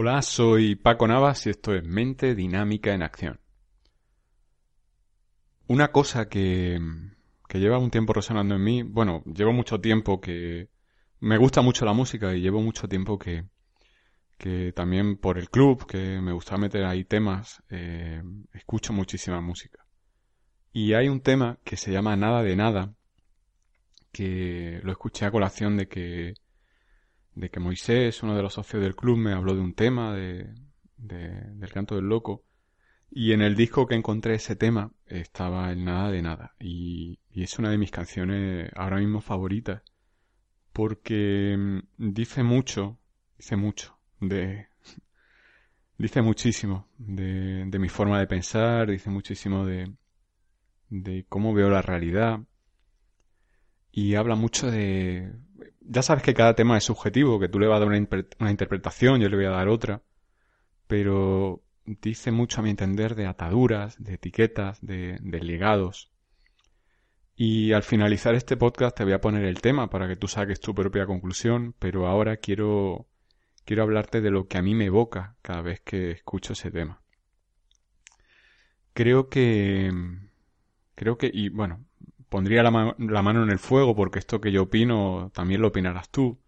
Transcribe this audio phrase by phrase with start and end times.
[0.00, 3.40] Hola, soy Paco Navas y esto es Mente Dinámica en Acción.
[5.66, 6.78] Una cosa que,
[7.48, 10.68] que lleva un tiempo resonando en mí, bueno, llevo mucho tiempo que
[11.18, 13.46] me gusta mucho la música y llevo mucho tiempo que,
[14.36, 19.84] que también por el club, que me gusta meter ahí temas, eh, escucho muchísima música.
[20.72, 22.94] Y hay un tema que se llama Nada de Nada,
[24.12, 26.34] que lo escuché a colación de que,
[27.38, 30.52] de que Moisés, uno de los socios del club, me habló de un tema de,
[30.96, 32.44] del canto del loco.
[33.10, 36.54] Y en el disco que encontré ese tema estaba el Nada de Nada.
[36.58, 39.82] Y, y es una de mis canciones ahora mismo favoritas.
[40.72, 42.98] Porque mm, dice mucho,
[43.38, 44.66] dice mucho de...
[46.00, 49.92] Dice muchísimo de, de mi forma de pensar, dice muchísimo de,
[50.90, 52.38] de cómo veo la realidad
[53.90, 55.32] y habla mucho de...
[55.88, 59.20] Ya sabes que cada tema es subjetivo, que tú le vas a dar una, interpretación,
[59.20, 60.02] yo le voy a dar otra,
[60.86, 66.10] pero dice mucho a mi entender de ataduras, de etiquetas, de, de legados.
[67.36, 70.60] Y al finalizar este podcast te voy a poner el tema para que tú saques
[70.60, 73.06] tu propia conclusión, pero ahora quiero
[73.68, 77.02] quiero hablarte de lo que a mí me evoca cada vez que escucho ese tema.
[78.94, 79.92] Creo que...
[80.94, 81.30] Creo que...
[81.30, 81.84] Y bueno,
[82.28, 86.40] pondría la, mano en el fuego porque esto que yo opino también lo opinarás tú.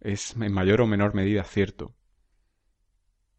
[0.00, 1.94] Es en mayor o menor medida cierto.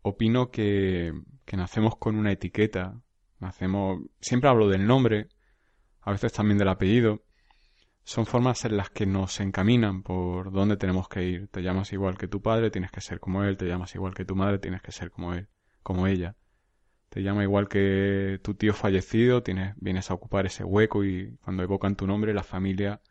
[0.02, 1.14] Opino que,
[1.45, 3.02] que nacemos con una etiqueta.
[3.39, 4.02] Nacemos...
[4.22, 5.30] Siempre hablo del nombre,
[6.02, 7.23] a veces también del apellido
[8.04, 11.48] son formas en las que nos encaminan por dónde tenemos que ir.
[11.48, 14.26] Te llamas igual que tu padre, tienes que ser como él, te llamas igual que
[14.26, 15.48] tu madre, tienes que ser como él,
[15.82, 16.36] como ella.
[17.14, 21.62] Te llama igual que tu tío fallecido, tienes, vienes a ocupar ese hueco y cuando
[21.62, 23.02] evocan tu nombre la familia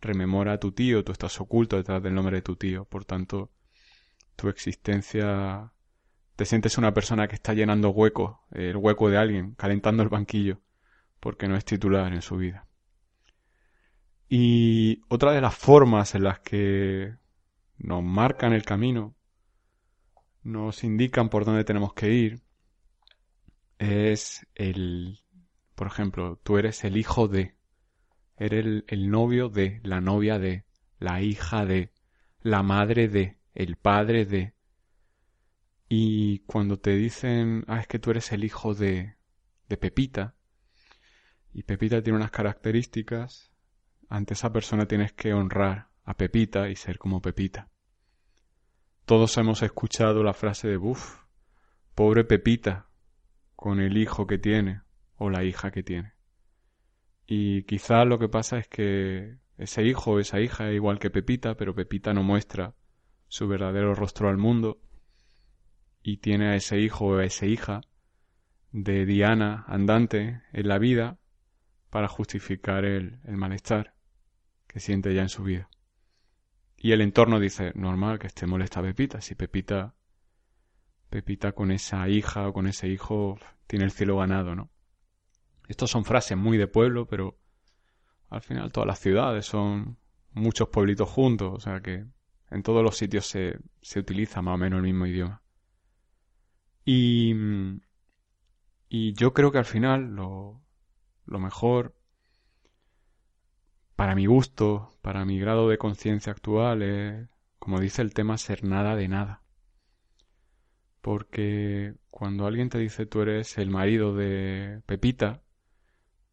[0.00, 2.84] rememora a tu tío, tú estás oculto detrás del nombre de tu tío.
[2.84, 3.52] Por tanto,
[4.34, 5.72] tu existencia
[6.34, 10.60] te sientes una persona que está llenando huecos, el hueco de alguien, calentando el banquillo,
[11.20, 12.66] porque no es titular en su vida.
[14.28, 17.14] Y otra de las formas en las que
[17.78, 19.14] nos marcan el camino,
[20.42, 22.43] nos indican por dónde tenemos que ir,
[23.78, 25.20] es el,
[25.74, 27.56] por ejemplo, tú eres el hijo de,
[28.36, 30.64] eres el, novio de, la novia de,
[30.98, 31.92] la hija de,
[32.40, 34.54] la madre de, el padre de.
[35.88, 39.16] Y cuando te dicen, ah, es que tú eres el hijo de,
[39.68, 40.34] de Pepita,
[41.52, 43.52] y Pepita tiene unas características,
[44.08, 47.70] ante esa persona tienes que honrar a Pepita y ser como Pepita.
[49.04, 51.20] Todos hemos escuchado la frase de Buf,
[51.94, 52.88] pobre Pepita,
[53.56, 54.82] con el hijo que tiene
[55.16, 56.12] o la hija que tiene.
[57.26, 61.10] Y quizá lo que pasa es que ese hijo o esa hija es igual que
[61.10, 62.74] Pepita, pero Pepita no muestra
[63.28, 64.80] su verdadero rostro al mundo
[66.02, 67.80] y tiene a ese hijo o a esa hija
[68.72, 71.18] de Diana andante en la vida
[71.90, 73.94] para justificar el, el malestar
[74.66, 75.68] que siente ya en su vida.
[76.76, 79.94] Y el entorno dice, normal que esté molesta Pepita, si Pepita,
[81.14, 83.38] Pepita con esa hija o con ese hijo
[83.68, 84.68] tiene el cielo ganado, ¿no?
[85.68, 87.38] Estos son frases muy de pueblo, pero
[88.30, 89.96] al final todas las ciudades son
[90.32, 92.04] muchos pueblitos juntos, o sea que
[92.50, 95.40] en todos los sitios se, se utiliza más o menos el mismo idioma.
[96.84, 97.32] Y,
[98.88, 100.60] y yo creo que al final lo,
[101.26, 101.94] lo mejor
[103.94, 107.28] para mi gusto, para mi grado de conciencia actual, es,
[107.60, 109.43] como dice el tema, ser nada de nada.
[111.04, 115.42] Porque cuando alguien te dice tú eres el marido de Pepita,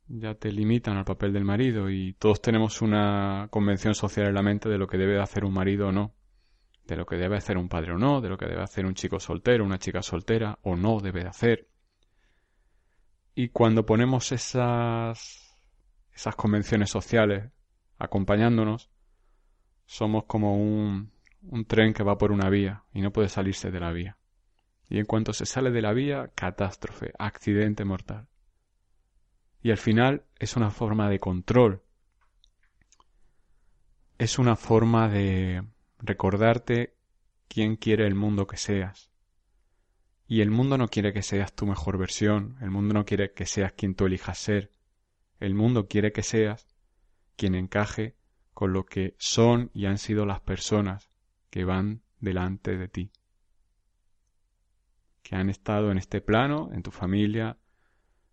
[0.07, 4.41] ya te limitan al papel del marido y todos tenemos una convención social en la
[4.41, 6.13] mente de lo que debe hacer un marido o no,
[6.85, 8.93] de lo que debe hacer un padre o no, de lo que debe hacer un
[8.93, 11.67] chico soltero, una chica soltera o no debe hacer.
[13.35, 15.53] Y cuando ponemos esas
[16.13, 17.51] esas convenciones sociales
[17.99, 18.89] acompañándonos,
[19.85, 21.11] somos como un
[21.67, 24.17] tren que va por una vía y no puede salirse de la vía.
[24.91, 28.27] Y en cuanto se sale de la vía, catástrofe, accidente mortal.
[29.63, 31.81] Y al final es una forma de control.
[34.17, 35.63] Es una forma de
[35.99, 36.93] recordarte
[37.47, 39.09] quién quiere el mundo que seas.
[40.27, 43.45] Y el mundo no quiere que seas tu mejor versión, el mundo no quiere que
[43.45, 44.71] seas quien tú elijas ser,
[45.39, 46.67] el mundo quiere que seas
[47.37, 48.17] quien encaje
[48.53, 51.09] con lo que son y han sido las personas
[51.49, 53.11] que van delante de ti,
[55.31, 57.57] que han estado en este plano, en tu familia,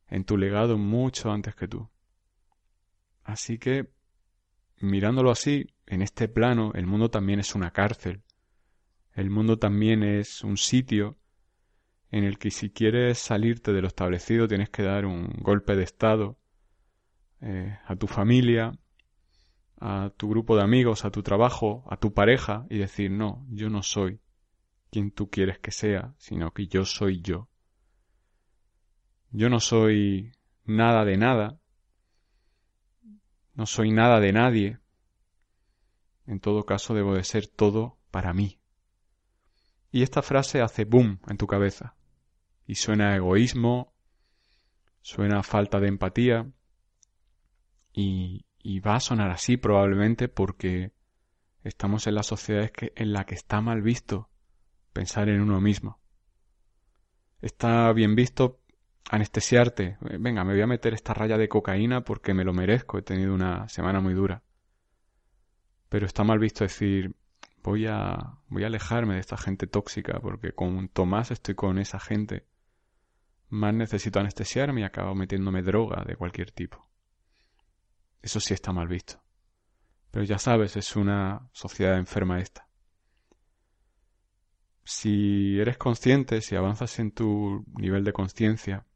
[0.09, 1.89] en tu legado mucho antes que tú.
[3.23, 3.89] Así que,
[4.81, 8.25] mirándolo así, en este plano, el mundo también es una cárcel,
[9.13, 11.17] el mundo también es un sitio
[12.11, 15.85] en el que si quieres salirte de lo establecido tienes que dar un golpe de
[15.85, 16.37] estado
[17.43, 18.73] eh, a tu familia,
[19.79, 23.71] a tu grupo de amigos, a tu trabajo, a tu pareja y decir, no, yo
[23.71, 24.19] no soy
[24.91, 27.49] quien tú quieres que sea, sino que yo soy yo.
[29.31, 30.33] Yo no soy
[30.65, 31.61] nada de nada,
[33.55, 34.79] no soy nada de nadie.
[36.27, 38.59] En todo caso, debo de ser todo para mí.
[39.91, 41.95] Y esta frase hace boom en tu cabeza.
[42.67, 43.95] Y suena a egoísmo,
[45.01, 46.51] suena a falta de empatía,
[47.93, 50.93] y, y va a sonar así probablemente porque
[51.65, 54.29] estamos en la sociedad en la que está mal visto
[54.99, 56.01] pensar en uno mismo.
[57.41, 58.59] Está bien visto
[59.09, 59.97] anestesiarte.
[60.01, 62.99] Venga, me voy a meter esta raya de cocaína porque me lo merezco.
[62.99, 64.43] He tenido una semana muy dura.
[65.89, 67.15] Pero está mal visto decir,
[67.63, 72.01] voy a, voy a alejarme de esta gente tóxica porque cuanto más estoy con esa
[72.01, 72.49] gente,
[73.51, 76.85] más necesito anestesiarme y acabo metiéndome droga de cualquier tipo.
[78.21, 79.23] Eso sí está mal visto.
[80.11, 82.68] Pero ya sabes, es una sociedad enferma esta.
[84.91, 88.87] Si eres consciente, si avanzas en tu nivel de conciencia,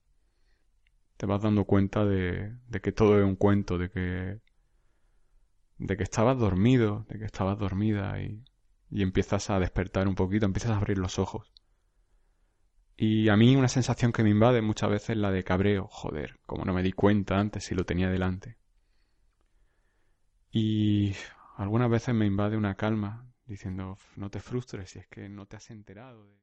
[1.19, 4.41] te vas dando cuenta de, que todo es un cuento, de que,
[5.77, 8.43] de que estabas dormido, de que estabas dormida y,
[8.91, 11.53] y empiezas a despertar un poquito, empiezas a abrir los ojos.
[12.97, 16.41] Y a mí una sensación que me invade muchas veces es la de cabreo, joder,
[16.47, 18.57] como no me di cuenta antes si lo tenía delante.
[20.51, 21.15] Y
[21.59, 25.57] algunas veces me invade una calma diciendo, no te frustres si es que no te
[25.57, 26.27] has enterado.
[26.27, 26.35] De...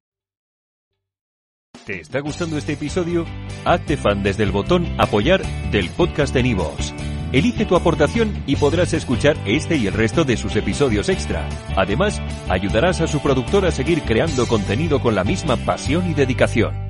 [1.85, 3.25] ¿Te está gustando este episodio?
[3.65, 5.41] Hazte fan desde el botón apoyar
[5.71, 6.93] del podcast de Nivos.
[7.31, 11.47] Elige tu aportación y podrás escuchar este y el resto de sus episodios extra.
[11.75, 16.88] Además, ayudarás a su productor a seguir creando contenido con la misma pasión y dedicación.